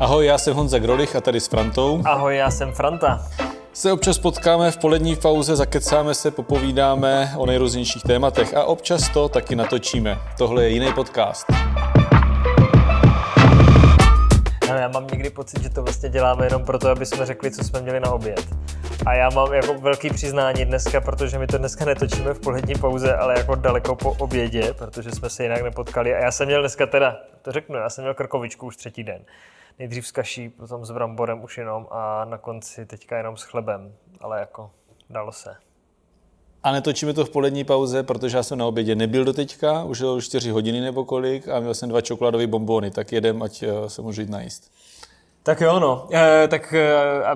[0.00, 2.02] Ahoj, já jsem Honza Grolich a tady s Frantou.
[2.04, 3.26] Ahoj, já jsem Franta.
[3.72, 9.28] Se občas potkáme v polední pauze, zakecáme se, popovídáme o nejrůznějších tématech a občas to
[9.28, 10.18] taky natočíme.
[10.38, 11.46] Tohle je jiný podcast.
[14.70, 17.64] Ale já mám někdy pocit, že to vlastně děláme jenom proto, aby jsme řekli, co
[17.64, 18.46] jsme měli na oběd.
[19.06, 23.16] A já mám jako velký přiznání dneska, protože my to dneska netočíme v polední pauze,
[23.16, 26.14] ale jako daleko po obědě, protože jsme se jinak nepotkali.
[26.14, 29.24] A já jsem měl dneska teda, to řeknu, já jsem měl krkovičku už třetí den.
[29.78, 33.94] Nejdřív s kaší, potom s bramborem už jenom a na konci teďka jenom s chlebem,
[34.20, 34.70] ale jako
[35.10, 35.67] dalo se.
[36.62, 40.00] A netočíme to v polední pauze, protože já jsem na obědě nebyl do teďka, už
[40.00, 43.90] bylo 4 hodiny nebo kolik a měl jsem dva čokoládové bombony, tak jedem, ať eh,
[43.90, 44.70] se můžu jít najíst.
[45.42, 46.08] Tak jo, no.
[46.12, 46.86] E, tak e,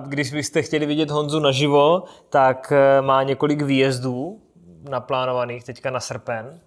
[0.06, 4.40] když byste chtěli vidět Honzu naživo, tak má několik výjezdů
[4.90, 6.60] naplánovaných teďka na srpen.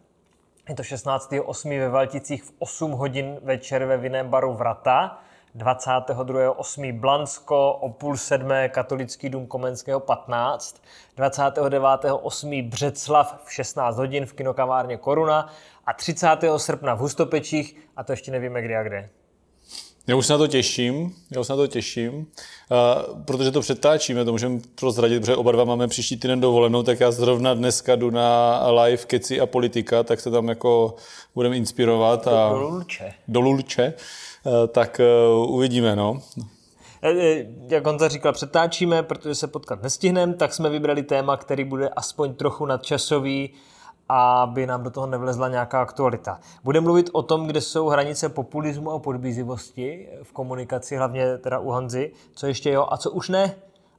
[0.69, 1.79] Je to 16.8.
[1.79, 5.19] ve Valticích v 8 hodin večer ve vinném baru Vrata.
[5.57, 6.99] 22.8.
[6.99, 10.81] Blansko, o půl sedmé Katolický dům Komenského 15,
[11.17, 12.69] 29.8.
[12.69, 15.53] Břeclav v 16 hodin v kinokavárně Koruna
[15.85, 16.27] a 30.
[16.57, 19.09] srpna v Hustopečích a to ještě nevíme kdy a kde.
[20.07, 22.25] Já už se na to těším, já už se na to těším, uh,
[23.25, 27.11] protože to přetáčíme, to můžeme prozradit, protože oba dva máme příští týden dovolenou, tak já
[27.11, 30.95] zrovna dneska jdu na live Keci a politika, tak se tam jako
[31.35, 32.27] budeme inspirovat.
[32.27, 33.13] A do Lulče.
[33.27, 33.93] Do Lulče,
[34.43, 35.01] uh, tak
[35.35, 36.21] uh, uvidíme, no.
[37.67, 42.33] Jak Honza říkal, přetáčíme, protože se potkat nestihneme, tak jsme vybrali téma, který bude aspoň
[42.33, 43.49] trochu nadčasový,
[44.09, 46.39] aby nám do toho nevlezla nějaká aktualita.
[46.63, 51.69] Budeme mluvit o tom, kde jsou hranice populismu a podbízivosti v komunikaci, hlavně teda u
[51.69, 53.55] Honzy, co ještě jo a co už ne.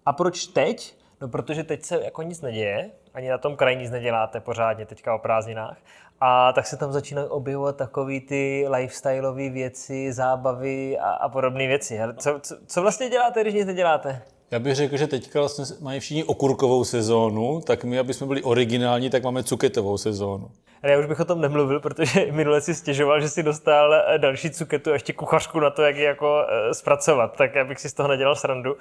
[0.06, 0.96] A proč teď?
[1.20, 5.14] No protože teď se jako nic neděje, ani na tom kraji nic neděláte pořádně teďka
[5.14, 5.76] o prázdninách.
[6.20, 12.00] A tak se tam začínají objevovat takové ty lifestyleové věci, zábavy a, a podobné věci.
[12.18, 14.22] Co, co, co vlastně děláte, když nic neděláte?
[14.50, 18.42] Já bych řekl, že teďka vlastně mají všichni okurkovou sezónu, tak my, aby jsme byli
[18.42, 20.50] originální, tak máme cuketovou sezónu.
[20.82, 24.19] Ale já už bych o tom nemluvil, protože minule si stěžoval, že si dostal eh,
[24.19, 27.37] další cuketu a ještě kuchařku na to, jak ji jako uh, zpracovat.
[27.37, 28.76] Tak já bych si z toho nedělal srandu,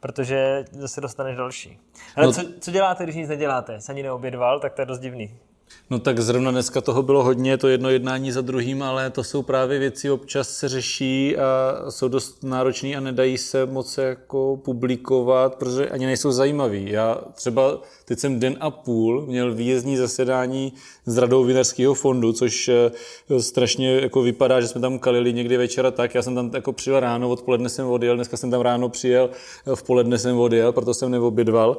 [0.00, 1.78] protože zase dostaneš další.
[2.16, 3.80] Ale no, co, co děláte, když nic neděláte?
[3.80, 5.34] Se ani neobědval, tak to je dost divný.
[5.92, 9.42] No tak zrovna dneska toho bylo hodně, to jedno jednání za druhým, ale to jsou
[9.42, 15.54] právě věci, občas se řeší a jsou dost náročný a nedají se moc jako publikovat,
[15.54, 16.90] protože ani nejsou zajímavý.
[16.90, 20.72] Já třeba teď jsem den a půl měl výjezdní zasedání
[21.06, 25.90] s radou Vinařského fondu, což eh, strašně jako vypadá, že jsme tam kalili někdy večera
[25.90, 26.14] tak.
[26.14, 29.30] Já jsem tam jako přijel ráno, odpoledne jsem odjel, dneska jsem tam ráno přijel,
[29.66, 31.76] eh, v poledne jsem odjel, proto jsem neobědval.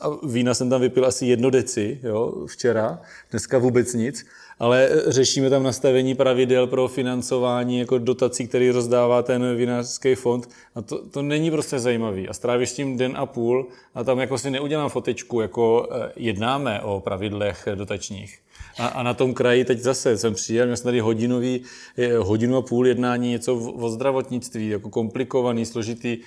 [0.00, 2.98] A vína jsem tam vypil asi jedno deci, jo, včera
[3.32, 4.26] dneska vůbec nic,
[4.58, 10.82] ale řešíme tam nastavení pravidel pro financování jako dotací, který rozdává ten vinařský fond a
[10.82, 14.38] to, to není prostě zajímavý a strávíš s tím den a půl a tam jako
[14.38, 18.38] si neudělám fotečku, jako eh, jednáme o pravidlech dotačních.
[18.78, 21.62] A, a na tom kraji teď zase jsem přijel, měl jsem tady hodinový,
[21.98, 26.18] eh, hodinu a půl jednání něco o zdravotnictví, jako komplikovaný, složitý.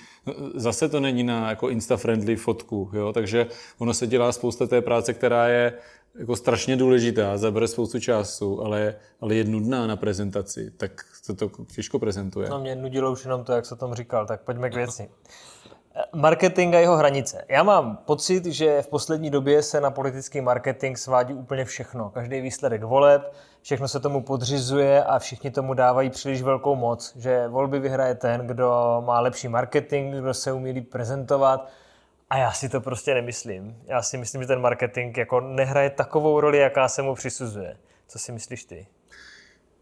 [0.54, 3.12] Zase to není na jako insta-friendly fotku, jo?
[3.12, 3.46] takže
[3.78, 5.72] ono se dělá spousta té práce, která je
[6.18, 11.50] jako strašně důležitá, zabere spoustu času, ale, ale je nudná na prezentaci, tak se to
[11.74, 12.48] těžko prezentuje.
[12.48, 15.08] No mě nudilo už jenom to, jak se tom říkal, tak pojďme k věci.
[16.14, 17.44] Marketing a jeho hranice.
[17.48, 22.10] Já mám pocit, že v poslední době se na politický marketing svádí úplně všechno.
[22.10, 27.16] Každý výsledek voleb, všechno se tomu podřizuje a všichni tomu dávají příliš velkou moc.
[27.16, 31.68] Že volby vyhraje ten, kdo má lepší marketing, kdo se umí prezentovat,
[32.30, 33.76] a já si to prostě nemyslím.
[33.86, 37.76] Já si myslím, že ten marketing jako nehraje takovou roli, jaká se mu přisuzuje.
[38.08, 38.86] Co si myslíš ty?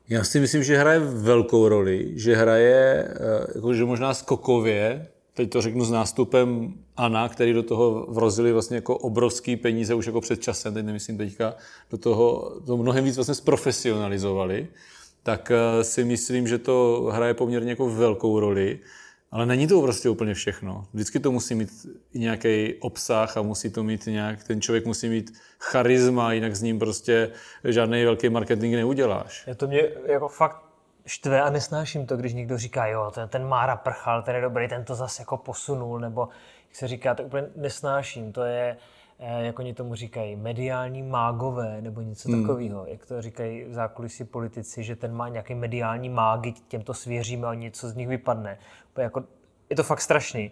[0.09, 5.63] Já si myslím, že hraje velkou roli, že hraje eh, jakože možná skokově, teď to
[5.63, 10.43] řeknu s nástupem Ana, který do toho vrozili vlastně jako obrovský peníze už jako před
[10.43, 11.55] časem, teď nemyslím teďka,
[11.91, 14.69] do toho to mnohem víc vlastně zprofesionalizovali,
[15.23, 18.79] tak eh, si myslím, že to hraje poměrně jako velkou roli.
[19.35, 20.87] Ale není to prostě úplně všechno.
[20.93, 21.71] Vždycky to musí mít
[22.15, 26.79] nějaký obsah a musí to mít nějak, ten člověk musí mít charisma, jinak s ním
[26.79, 27.31] prostě
[27.65, 29.47] žádný velký marketing neuděláš.
[29.47, 30.63] Je to mě jako fakt
[31.07, 34.69] štve a nesnáším to, když někdo říká, jo, ten, ten Mára prchal, ten je dobrý,
[34.69, 36.29] ten to zase jako posunul, nebo
[36.69, 38.33] jak se říká, to úplně nesnáším.
[38.33, 38.77] To je,
[39.19, 42.43] jak oni tomu říkají, mediální mágové nebo něco hmm.
[42.43, 42.87] takového.
[42.87, 47.55] Jak to říkají v zákulisí politici, že ten má nějaký mediální mágy, těmto svěříme a
[47.55, 48.59] něco z nich vypadne.
[48.97, 49.25] Jako,
[49.71, 50.51] je to fakt strašný.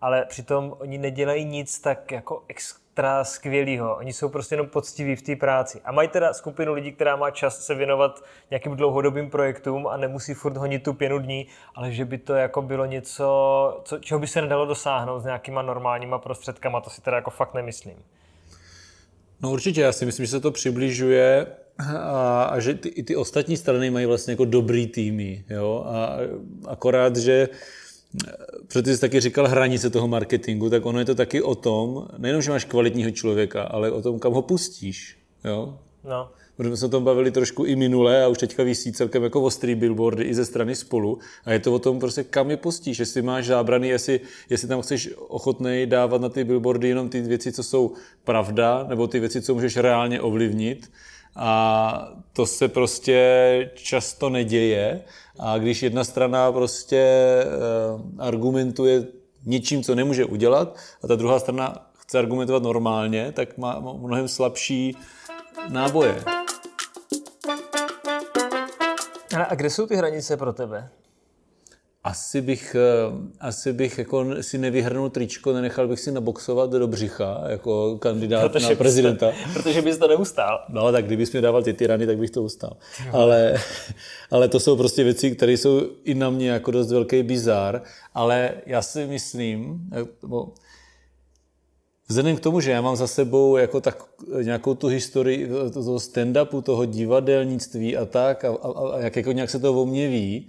[0.00, 3.96] Ale přitom oni nedělají nic tak jako ex, extra skvělýho.
[3.96, 5.80] Oni jsou prostě jenom poctiví v té práci.
[5.84, 10.34] A mají teda skupinu lidí, která má čas se věnovat nějakým dlouhodobým projektům a nemusí
[10.34, 13.24] furt honit tu pěnu dní, ale že by to jako bylo něco,
[13.84, 17.54] co, čeho by se nedalo dosáhnout s nějakýma normálníma prostředkama, to si teda jako fakt
[17.54, 17.96] nemyslím.
[19.40, 21.46] No určitě, já si myslím, že se to přibližuje
[21.98, 26.16] a, a že ty, i ty ostatní strany mají vlastně jako dobrý týmy, jo, a
[26.68, 27.48] akorát, že
[28.68, 32.08] protože ty jsi taky říkal hranice toho marketingu, tak ono je to taky o tom,
[32.18, 35.18] nejenom, že máš kvalitního člověka, ale o tom, kam ho pustíš.
[35.44, 35.78] Jo?
[36.04, 36.30] No.
[36.56, 39.42] Protože jsme se o tom bavili trošku i minule a už teďka vysí celkem jako
[39.42, 41.18] ostrý billboardy i ze strany spolu.
[41.44, 44.20] A je to o tom prostě, kam je pustíš, jestli máš zábrany, jestli,
[44.50, 47.92] jestli tam chceš ochotnej dávat na ty billboardy jenom ty věci, co jsou
[48.24, 50.90] pravda, nebo ty věci, co můžeš reálně ovlivnit.
[51.36, 55.02] A to se prostě často neděje.
[55.38, 57.46] A když jedna strana prostě eh,
[58.18, 59.06] argumentuje
[59.44, 64.96] něčím, co nemůže udělat, a ta druhá strana chce argumentovat normálně, tak má mnohem slabší
[65.68, 66.24] náboje.
[69.48, 70.90] A kde jsou ty hranice pro tebe?
[72.04, 77.44] Asi bych, eh, asi bych jako si nevyhrnul tričko, nenechal bych si naboxovat do břicha
[77.48, 79.26] jako kandidát protože na prezidenta.
[79.26, 80.64] Bys to, protože bys to neustál.
[80.68, 82.76] No, tak kdybys mi dával ty tyrany, tak bych to ustál.
[83.12, 83.54] Ale,
[84.30, 87.82] ale to jsou prostě věci, které jsou i na mě jako dost velký bizár.
[88.14, 89.80] Ale já si myslím,
[90.22, 90.48] nebo
[92.08, 94.04] Vzhledem k tomu, že já mám za sebou jako tak
[94.42, 99.50] nějakou tu historii toho stand-upu, toho divadelnictví a tak, a, a, a jak jako nějak
[99.50, 100.48] se to o mě ví,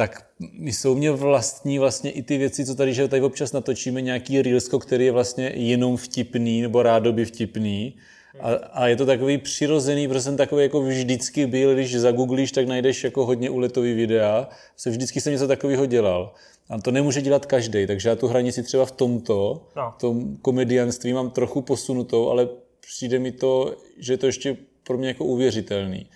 [0.00, 0.26] tak
[0.60, 4.78] jsou mě vlastní vlastně i ty věci, co tady, že tady občas natočíme nějaký reelsko,
[4.78, 7.96] který je vlastně jenom vtipný nebo rádoby vtipný.
[8.40, 12.66] A, a, je to takový přirozený, protože jsem takový jako vždycky byl, když zagooglíš, tak
[12.66, 14.48] najdeš jako hodně uletový videa.
[14.76, 16.32] Se vždycky jsem něco takového dělal.
[16.68, 19.94] A to nemůže dělat každý, takže já tu hranici třeba v tomto, no.
[19.96, 22.48] v tom komedianství mám trochu posunutou, ale
[22.80, 26.06] přijde mi to, že je to ještě pro mě jako uvěřitelný.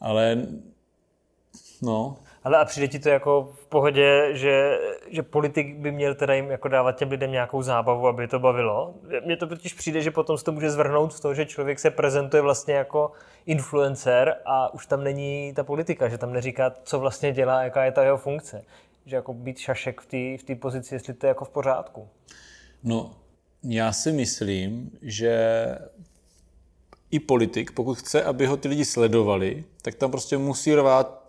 [0.00, 0.46] Ale
[1.82, 6.34] no, ale a přijde ti to jako v pohodě, že, že politik by měl teda
[6.34, 8.94] jim jako dávat těm lidem nějakou zábavu, aby to bavilo?
[9.24, 11.90] Mně to totiž přijde, že potom se to může zvrhnout v to, že člověk se
[11.90, 13.12] prezentuje vlastně jako
[13.46, 17.92] influencer a už tam není ta politika, že tam neříká, co vlastně dělá, jaká je
[17.92, 18.64] ta jeho funkce.
[19.06, 22.08] Že jako být šašek v té v pozici, jestli to je jako v pořádku.
[22.82, 23.10] No,
[23.62, 25.66] já si myslím, že
[27.10, 31.23] i politik, pokud chce, aby ho ty lidi sledovali, tak tam prostě musí rvát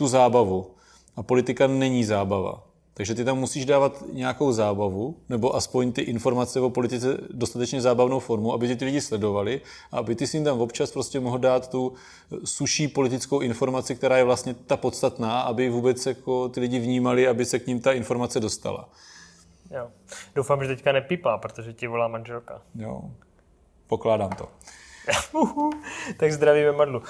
[0.00, 0.70] tu zábavu.
[1.16, 2.62] A politika není zábava.
[2.94, 8.18] Takže ty tam musíš dávat nějakou zábavu, nebo aspoň ty informace o politice dostatečně zábavnou
[8.18, 9.60] formu, aby ty lidi sledovali
[9.92, 11.92] a aby ty si jim tam občas prostě mohl dát tu
[12.44, 17.44] suší politickou informaci, která je vlastně ta podstatná, aby vůbec jako ty lidi vnímali, aby
[17.44, 18.88] se k ním ta informace dostala.
[19.70, 19.88] Jo.
[20.34, 22.62] Doufám, že teďka nepípá, protože ti volá manželka.
[22.74, 23.02] Jo,
[23.86, 24.48] pokládám to.
[26.16, 26.98] tak zdravíme Madlu.
[26.98, 27.06] Uh,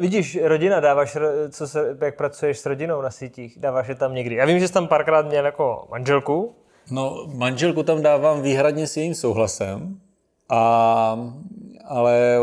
[0.00, 1.16] vidíš, rodina, dáváš,
[1.50, 4.34] co se, jak pracuješ s rodinou na sítích, dáváš je tam někdy.
[4.34, 6.54] Já vím, že jsi tam párkrát měl jako manželku.
[6.90, 10.00] No, manželku tam dávám výhradně s jejím souhlasem,
[10.48, 11.32] a,
[11.90, 12.38] ale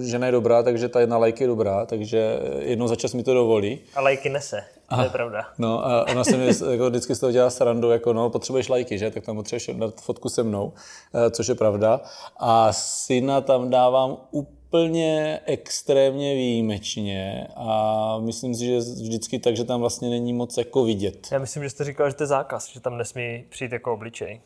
[0.00, 3.34] žena je dobrá, takže ta jedna lajky je dobrá, takže jednou za čas mi to
[3.34, 3.78] dovolí.
[3.94, 5.46] A lajky nese, to je pravda.
[5.58, 8.98] No a ona se mi jako vždycky z toho dělá srandu, jako no, potřebuješ lajky,
[8.98, 9.10] že?
[9.10, 10.72] Tak tam potřebuješ dát fotku se mnou,
[11.14, 12.00] eh, což je pravda.
[12.36, 19.80] A syna tam dávám úplně extrémně výjimečně a myslím si, že vždycky tak, že tam
[19.80, 21.28] vlastně není moc jako vidět.
[21.32, 24.40] Já myslím, že jste říkal, že to je zákaz, že tam nesmí přijít jako obličej.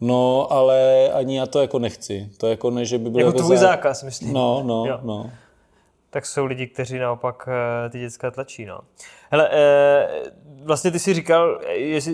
[0.00, 2.30] No, ale ani já to jako nechci.
[2.36, 3.66] To jako ne, že by byl jako, jako tvůj zá...
[3.66, 4.32] zákaz, myslím.
[4.32, 5.00] No, no, jo.
[5.02, 5.30] no.
[6.10, 7.48] Tak jsou lidi, kteří naopak
[7.86, 8.80] eh, ty dětská tlačí, no.
[9.30, 10.08] Hele, eh,
[10.64, 11.60] vlastně ty si říkal,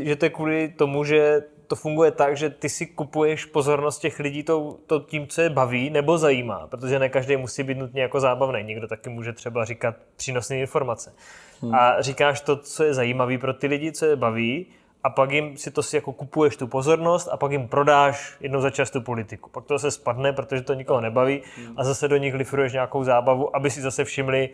[0.02, 4.18] že to je kvůli tomu, že to funguje tak, že ty si kupuješ pozornost těch
[4.18, 8.02] lidí to, to tím, co je baví nebo zajímá, protože ne každý musí být nutně
[8.02, 8.62] jako zábavný.
[8.62, 11.12] Někdo taky může třeba říkat přínosné informace.
[11.60, 11.74] Hmm.
[11.74, 14.66] A říkáš to, co je zajímavý pro ty lidi, co je baví,
[15.04, 18.60] a pak jim si to si jako kupuješ tu pozornost a pak jim prodáš jednou
[18.60, 19.50] za čas tu politiku.
[19.50, 21.42] Pak to se spadne, protože to nikoho nebaví
[21.76, 24.50] a zase do nich lifruješ nějakou zábavu, aby si zase všimli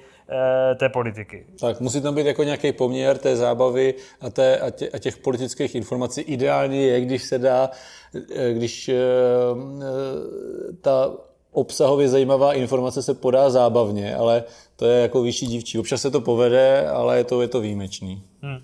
[0.73, 1.47] e, té politiky.
[1.61, 5.17] Tak musí tam být jako nějaký poměr té zábavy a, té, a, tě, a těch
[5.17, 6.21] politických informací.
[6.21, 7.71] Ideální je, když se dá,
[8.35, 8.95] eh, když e,
[10.81, 11.11] ta
[11.53, 14.45] obsahově zajímavá informace se podá zábavně, ale
[14.77, 15.79] to je jako vyšší dívčí.
[15.79, 18.23] Občas se to povede, ale je to, je to výjimečný.
[18.43, 18.59] Hmm.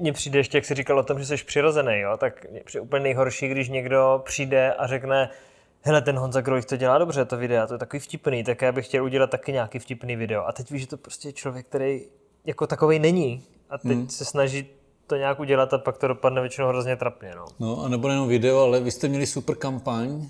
[0.00, 2.16] Mně přijde ještě, jak jsi říkal o tom, že jsi přirozený, jo?
[2.16, 5.30] tak je úplně nejhorší, když někdo přijde a řekne,
[5.82, 8.72] hele, ten Honza Grojch to dělá dobře, to video, to je takový vtipný, tak já
[8.72, 10.46] bych chtěl udělat taky nějaký vtipný video.
[10.46, 12.00] A teď víš, že to prostě člověk, který
[12.46, 13.42] jako takový není.
[13.70, 14.08] A teď hmm.
[14.08, 14.66] se snaží
[15.10, 17.32] to nějak udělat a pak to dopadne většinou hrozně trapně.
[17.36, 17.44] No.
[17.60, 20.28] No a nebo jenom video, ale vy jste měli super kampaň,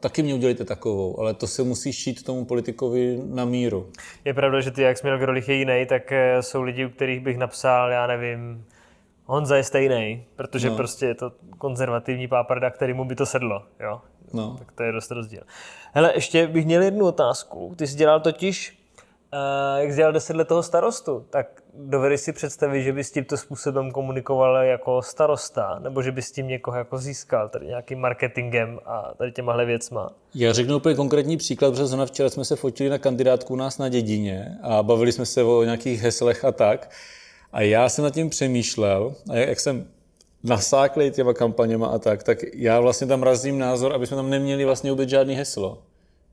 [0.00, 3.90] taky mě udělejte takovou, ale to se musí šít tomu politikovi na míru.
[4.24, 6.88] Je pravda, že ty, jak jsi měl Grolich je jiný, tak eh, jsou lidi, u
[6.88, 8.64] kterých bych napsal, já nevím,
[9.26, 10.76] Honza je stejný, protože no.
[10.76, 13.62] prostě je to konzervativní páprda, kterýmu by to sedlo.
[13.80, 14.00] Jo?
[14.32, 14.56] No.
[14.58, 15.42] Tak to je dost rozdíl.
[15.92, 17.74] Hele, ještě bych měl jednu otázku.
[17.76, 18.78] Ty jsi dělal totiž,
[19.32, 23.36] uh, jak jsi dělal deset let toho starostu, tak dovedeš si představit, že bys tímto
[23.36, 29.14] způsobem komunikoval jako starosta, nebo že bys tím někoho jako získal, tady nějakým marketingem a
[29.18, 30.10] tady těmahle věcma?
[30.34, 33.78] Já řeknu úplně konkrétní příklad, protože zrovna včera jsme se fotili na kandidátku u nás
[33.78, 36.90] na dědině a bavili jsme se o nějakých heslech a tak.
[37.54, 39.86] A já jsem nad tím přemýšlel, a jak jsem
[40.42, 44.64] nasáklý těma kampaněma a tak, tak já vlastně tam razím názor, aby jsme tam neměli
[44.64, 45.82] vlastně vůbec žádný heslo.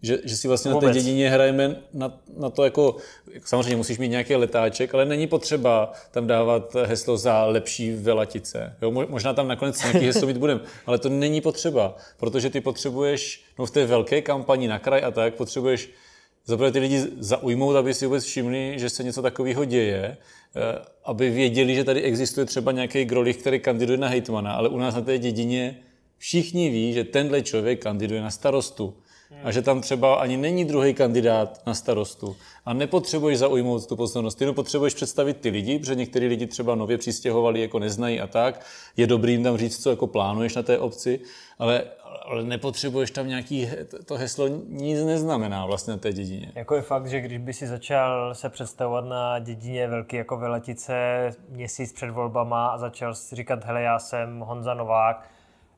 [0.03, 0.87] Že, že si vlastně Vůbec.
[0.87, 2.95] na té dědině hrajeme na, na to jako,
[3.45, 8.75] samozřejmě musíš mít nějaký letáček, ale není potřeba tam dávat heslo za lepší velatice.
[8.81, 13.43] Jo, možná tam nakonec nějaký heslo mít budeme, ale to není potřeba, protože ty potřebuješ,
[13.59, 15.89] no v té velké kampani na kraj a tak, potřebuješ
[16.45, 20.17] zaprvé ty lidi zaujmout, aby si vůbec všimli, že se něco takového děje,
[20.55, 24.77] eh, aby věděli, že tady existuje třeba nějaký grolich, který kandiduje na hejtmana, ale u
[24.77, 25.77] nás na té dědině
[26.17, 28.93] všichni ví, že tenhle člověk kandiduje na starostu
[29.43, 32.35] a že tam třeba ani není druhý kandidát na starostu
[32.65, 36.97] a nepotřebuješ zaujmout tu pozornost, jenom potřebuješ představit ty lidi, protože některý lidi třeba nově
[36.97, 38.65] přistěhovali, jako neznají a tak.
[38.97, 41.19] Je dobrý jim tam říct, co jako plánuješ na té obci,
[41.59, 41.83] ale,
[42.25, 43.69] ale nepotřebuješ tam nějaký,
[44.05, 46.51] to heslo nic neznamená vlastně na té dědině.
[46.55, 51.29] Jako je fakt, že když by si začal se představovat na dědině velký jako Veletice
[51.50, 55.29] měsíc před volbama a začal si říkat, hele, já jsem Honza Novák,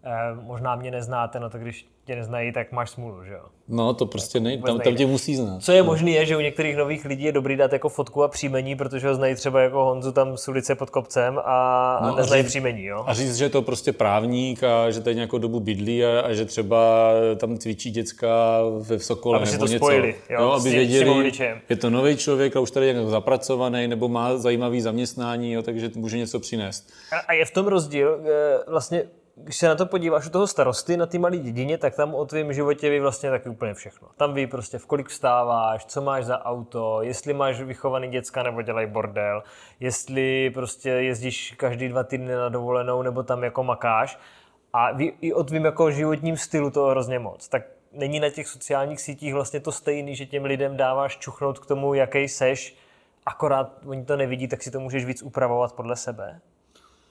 [0.03, 3.43] eh, možná mě neznáte, no to když tě neznají, tak máš smůlu, že jo?
[3.67, 5.63] No, to prostě nejde, tam, tam tě musí znát.
[5.63, 8.27] Co je možné, je, že u některých nových lidí je dobrý dát jako fotku a
[8.27, 12.15] příjmení, protože ho znají třeba jako Honzu tam z ulice pod kopcem a, no, a
[12.15, 13.03] neznají a říct, příjmení, jo?
[13.07, 16.33] A říct, že je to prostě právník a že tady nějakou dobu bydlí a, a
[16.33, 19.85] že třeba tam cvičí děcka ve Sokole aby nebo to něco.
[19.85, 21.31] Spojili, jo, jo aby věděli,
[21.69, 25.91] je to nový člověk a už tady je zapracovaný nebo má zajímavý zaměstnání, jo, takže
[25.95, 26.91] může něco přinést.
[27.11, 29.03] A, a je v tom rozdíl, eh, vlastně
[29.35, 32.25] když se na to podíváš u toho starosty na ty malé dědině, tak tam o
[32.25, 34.07] tvém životě ví vlastně taky úplně všechno.
[34.17, 38.61] Tam ví prostě, v kolik vstáváš, co máš za auto, jestli máš vychovaný děcka nebo
[38.61, 39.43] dělají bordel,
[39.79, 44.19] jestli prostě jezdíš každý dva týdny na dovolenou nebo tam jako makáš.
[44.73, 47.47] A ví i o tvým jako životním stylu toho hrozně moc.
[47.47, 51.65] Tak není na těch sociálních sítích vlastně to stejný, že těm lidem dáváš čuchnout k
[51.65, 52.75] tomu, jaký seš,
[53.25, 56.41] akorát oni to nevidí, tak si to můžeš víc upravovat podle sebe.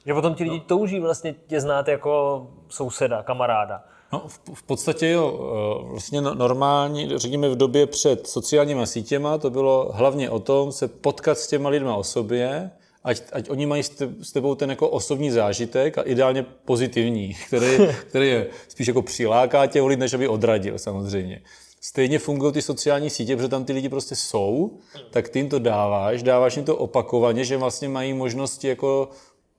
[0.07, 0.65] Že potom ti lidi no.
[0.67, 3.85] touží vlastně tě znát jako souseda, kamaráda.
[4.13, 5.41] No, v, v podstatě jo,
[5.83, 10.73] eh, vlastně no, normální, řekněme v době před sociálníma sítěma, to bylo hlavně o tom
[10.73, 12.71] se potkat s těma lidma o sobě,
[13.05, 13.83] ať, ať oni mají
[14.23, 17.79] s tebou ten jako osobní zážitek a ideálně pozitivní, který,
[18.09, 21.43] který je spíš jako přiláká tě lid, než aby odradil samozřejmě.
[21.81, 24.79] Stejně fungují ty sociální sítě, protože tam ty lidi prostě jsou,
[25.11, 29.09] tak ty jim to dáváš, dáváš jim to opakovaně, že vlastně mají možnosti jako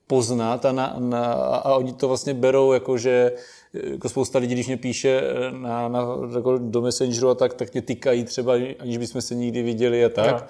[0.08, 3.32] poznat a, na, na, a oni to vlastně berou jako, že
[3.74, 6.06] jako spousta lidí, když mě píše na, na,
[6.36, 10.10] jako do Messengeru a tak, tak mě tykají třeba, aniž bychom se nikdy viděli a
[10.10, 10.42] tak.
[10.42, 10.48] No.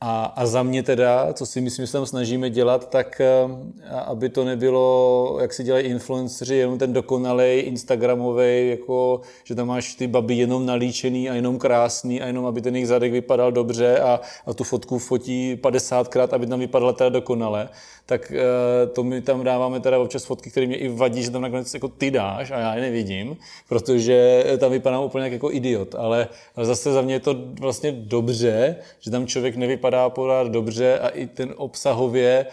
[0.00, 3.48] A, a za mě teda, co si myslím, že se tam snažíme dělat, tak eh,
[3.90, 9.94] aby to nebylo, jak si dělají influenceri, jenom ten dokonalej Instagramový, jako, že tam máš
[9.94, 14.00] ty baby jenom nalíčený a jenom krásný a jenom, aby ten jejich zadek vypadal dobře
[14.00, 17.68] a, a tu fotku fotí 50krát, aby tam vypadala teda dokonale,
[18.08, 21.42] tak eh, to my tam dáváme teda občas fotky, které mě i vadí, že tam
[21.42, 23.36] nakonec jako ty dáš a já je nevidím,
[23.68, 28.76] protože tam vypadám úplně jako idiot, ale, ale zase za mě je to vlastně dobře,
[29.00, 32.46] že tam člověk nevypadá pořád dobře a i ten obsahově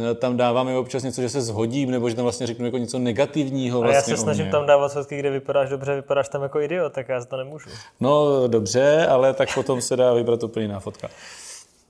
[0.00, 2.98] eh, tam dáváme občas něco, že se zhodím, nebo že tam vlastně řeknu jako něco
[2.98, 3.80] negativního.
[3.80, 6.60] Vlastně a já vlastně se snažím tam dávat fotky, kde vypadáš dobře, vypadáš tam jako
[6.60, 7.70] idiot, tak já to nemůžu.
[8.00, 11.08] No dobře, ale tak potom se dá vybrat úplně jiná fotka.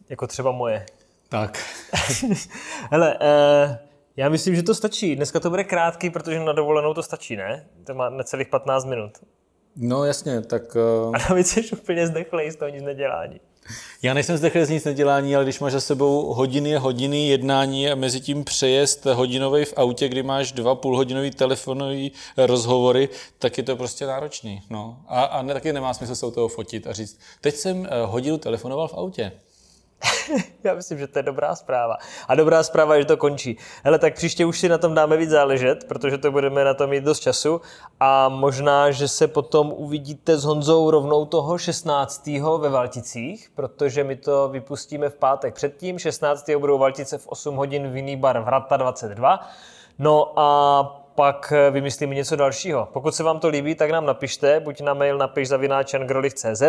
[0.09, 0.87] Jako třeba moje.
[1.29, 1.65] Tak.
[2.91, 3.77] Hele, uh,
[4.17, 5.17] já myslím, že to stačí.
[5.17, 7.67] Dneska to bude krátký, protože na dovolenou to stačí, ne?
[7.87, 9.13] To má necelých 15 minut.
[9.77, 10.77] No jasně, tak...
[10.77, 11.17] Uh...
[11.17, 13.41] A navíc jsi úplně zdechlej z toho nic nedělání.
[14.03, 17.91] Já nejsem zdechlej z nic nedělání, ale když máš za sebou hodiny a hodiny jednání
[17.91, 23.65] a mezi tím přejezd hodinový v autě, kdy máš dva půlhodinový telefonový rozhovory, tak je
[23.65, 24.63] to prostě náročný.
[24.71, 25.01] No.
[25.09, 28.39] A, a ne, taky nemá smysl se u toho fotit a říct, teď jsem hodinu
[28.39, 29.33] telefonoval v autě.
[30.65, 31.97] Já myslím, že to je dobrá zpráva.
[32.29, 33.57] A dobrá zpráva je, že to končí.
[33.85, 36.91] Hele, tak příště už si na tom dáme víc záležet, protože to budeme na tom
[36.91, 37.61] mít dost času
[38.01, 42.27] a možná, že se potom uvidíte s Honzou rovnou toho 16.
[42.59, 45.99] ve Valticích, protože my to vypustíme v pátek předtím.
[45.99, 46.51] 16.
[46.59, 49.41] budou Valtice v 8 hodin v jiný bar Vrata 22.
[49.99, 52.89] No a pak vymyslíme něco dalšího.
[52.93, 56.63] Pokud se vám to líbí, tak nám napište, buď na mail napiš zavináčangrolich.cz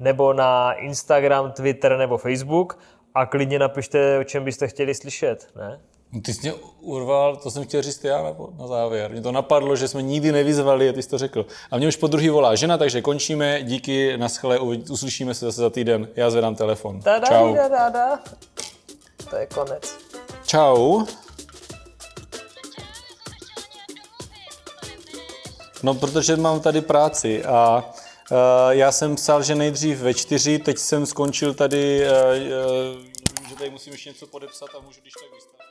[0.00, 2.78] nebo na Instagram, Twitter nebo Facebook
[3.14, 5.80] a klidně napište, o čem byste chtěli slyšet, ne?
[6.14, 9.10] No ty jsi mě urval, to jsem chtěl říct já na, na závěr.
[9.10, 11.46] Mě to napadlo, že jsme nikdy nevyzvali a ty jsi to řekl.
[11.70, 13.62] A mě už po druhý volá žena, takže končíme.
[13.62, 14.58] Díky, naschle,
[14.90, 16.08] uslyšíme se zase za týden.
[16.16, 17.00] Já zvedám telefon.
[17.00, 17.54] Tada, Čau.
[17.54, 18.18] Da, da, da.
[19.30, 19.98] To je konec.
[20.46, 21.04] Čau.
[25.82, 27.84] No, protože mám tady práci a
[28.30, 28.36] uh,
[28.70, 32.12] já jsem psal, že nejdřív ve čtyři, teď jsem skončil tady, uh,
[32.96, 35.62] uh, že tady musím ještě něco podepsat a můžu když tak vystavit.